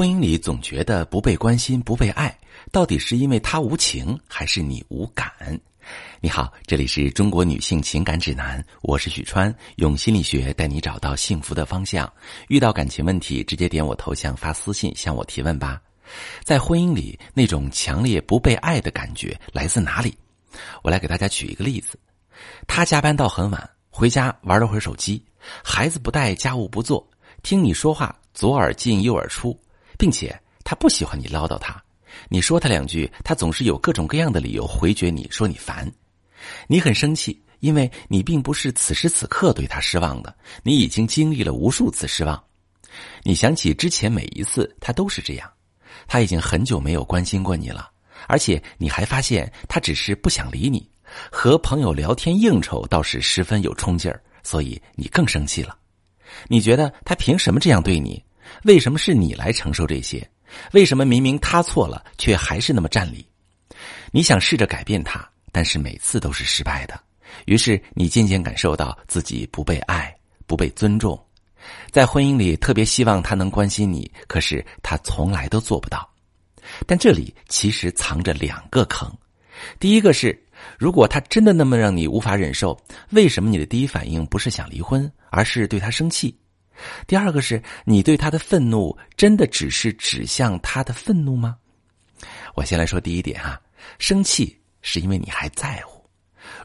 [0.00, 2.34] 婚姻里总觉得不被关心、不被爱，
[2.72, 5.30] 到底是因为他无情，还是你无感？
[6.22, 12.10] 你好，这里是中国女性情感指南，我是许川，用心理学带你找到幸福的方向。
[12.48, 15.78] 遇到感情问题，直接点我头像发私信向我提问吧。
[16.44, 20.16] 在婚姻里，那种强烈不被爱的感觉来自哪里？
[20.82, 21.98] 我来给大家举一个例子：
[22.66, 25.22] 他加班到很晚，回家玩了会儿手机，
[25.62, 27.06] 孩子不带，家务不做，
[27.42, 29.54] 听你说话左耳进右耳出。
[30.00, 31.78] 并且他不喜欢你唠叨他，
[32.30, 35.92] 你说他两句，他总是有各种各样的理由回绝你，说你烦。
[36.66, 42.42] 你很生气，因为你并不是此时此刻对他失望的，你已经经历了无数次失望。
[43.24, 45.46] 你想起之前每一次，他都是这样，
[46.08, 47.90] 他已经很久没有关心过你了，
[48.26, 50.88] 而且你还发现他只是不想理你，
[51.30, 55.76] 和朋友聊天应酬倒是十分有冲劲儿，所以你更生气了。
[56.48, 58.24] 你觉得他凭什么这样对你？
[58.64, 60.28] 为什么是你来承受这些？
[60.72, 63.24] 为什么明明他错了，却还是那么占理？
[64.10, 67.00] 你想试着改变他，但是每次都是失败的。
[67.46, 70.12] 于是你渐渐感受到自己不被爱、
[70.46, 71.18] 不被尊重，
[71.92, 76.08] 在婚姻里特别希望他能关心你，可是他从来都做不到。
[76.86, 79.08] 但这里其实藏着两个坑。
[79.78, 80.36] 第一个是，
[80.78, 82.76] 如果他真的那么让你无法忍受，
[83.10, 86.36] 为什么你的第一反应不是想离婚，而是对他生气？
[87.06, 91.56] 第二个是你对他的愤怒，真的只是指向他的愤怒吗？
[92.54, 93.60] 我先来说第一点哈，
[93.98, 96.04] 生气是因为你还在乎。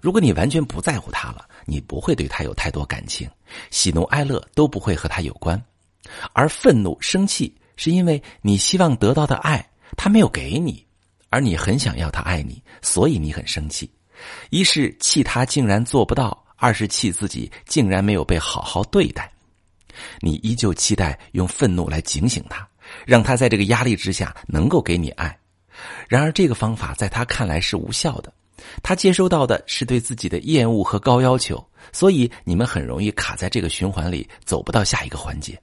[0.02, 3.30] 如果你完全不在乎他了，你不会对他有太多感情，
[3.72, 5.62] 喜怒哀乐都不会和他有关。
[6.34, 9.68] 而愤怒、生气是因为你希望得到的爱
[9.98, 10.86] 他没有给你，
[11.30, 13.90] 而你很想要他爱你，所以你很生气。
[14.50, 19.32] 一是气他竟然做不到，二是气自己竟然没有被好好对待。
[20.20, 22.68] 你依旧期待用愤怒来警醒他，
[23.06, 25.38] 让他在这个压力之下能够给你爱。
[26.08, 28.34] 然而，这个方法在他看来是无效的。
[28.82, 35.60] 他接收到的是对自己的厌恶和高要求，所以你们很容易卡在这个循环里，走不到下一个环节。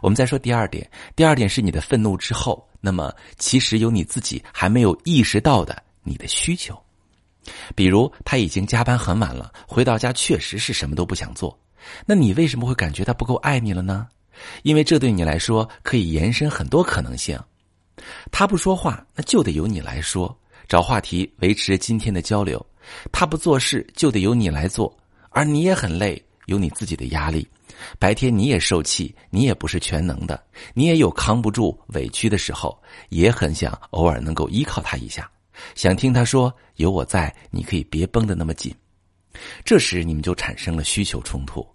[0.00, 6.78] 我们再说第二点，第二点是你的愤怒之后，那么其实有你自己还没有意识到的你的需求，
[7.74, 11.58] 比如他已经加班很晚了，回到家确实是什么都不想做。
[12.04, 14.08] 那你为什么会感觉他不够爱你了呢？
[14.62, 17.38] 因为这对你来说可以延伸很多可能性。
[18.30, 20.38] 他不说话，那就得由你来说，
[20.68, 22.58] 找话题维持今天的交流；
[23.10, 24.94] 他不做事，就得由你来做。
[25.30, 27.48] 而你也很累，有你自己的压力。
[27.98, 30.42] 白天你也受气，你也不是全能的，
[30.74, 35.30] 你也有扛不住、委屈的时候，也很想偶尔能够依靠他一下，
[35.74, 38.74] 想听他说：“有我在，你可以别绷得那么紧。”
[39.64, 41.66] 这时你们就产生了需求冲突。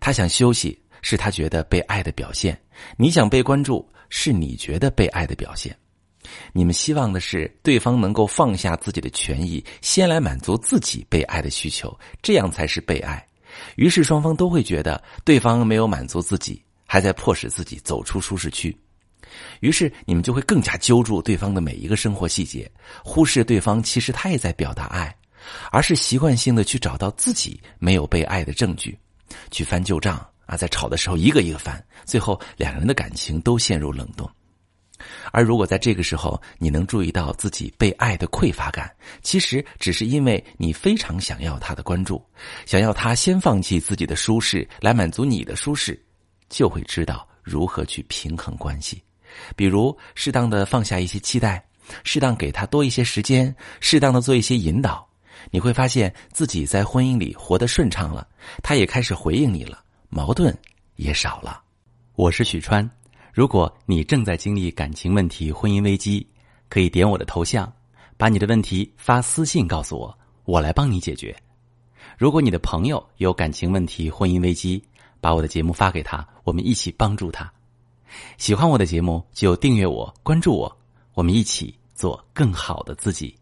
[0.00, 2.54] 他想休息，是他觉得被爱的表现；
[2.96, 5.76] 你想被关注，是你觉得被爱的表现。
[6.52, 13.26] 你们希望的是对方能够放下自己的权益，先来满足自己被爱的需求，这样才是被爱。
[13.76, 18.76] 于是双方都会觉得对方没有满足自己，还在迫使自己走出舒适区。
[19.60, 22.70] 于是你们就会更加揪住对方的每一个生活细节，
[23.02, 25.14] 忽视对方其实他也在表达爱，
[25.70, 28.98] 而是习惯性的去找到自己没有被爱的证据。
[29.50, 34.28] 去翻旧账啊，在吵的时候一个一个翻，最后两人的感情都陷入冷冻。
[35.32, 42.22] 而如果在这个时候你能注意到自己被爱的匮乏感，其实只是因为你非常想要他的关注，
[42.66, 45.98] 想要他先放弃自己的舒适来满足你的舒适，
[46.50, 49.02] 就会知道如何去平衡关系。
[49.56, 51.64] 比如适当的放下一些期待，
[52.04, 55.08] 适当给他多一些时间，适当的做一些引导。
[55.50, 58.26] 你会发现自己在婚姻里活得顺畅了，
[58.62, 60.56] 他也开始回应你了，矛盾
[60.96, 61.62] 也少了。
[62.14, 62.88] 我是许川，
[63.32, 66.26] 如果你正在经历感情问题、婚姻危机，
[66.68, 67.72] 可以点我的头像，
[68.16, 71.34] 把你的问题发私信告诉我，我来帮你解决。
[72.18, 74.82] 如果你的朋友有感情问题、婚姻危机，
[75.20, 77.50] 把我的节目发给他，我们一起帮助他。
[78.36, 80.78] 喜欢我的节目就订阅我、关注我，
[81.14, 83.34] 我们一起做更好的自己。